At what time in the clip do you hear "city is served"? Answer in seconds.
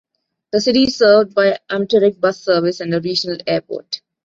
0.59-1.35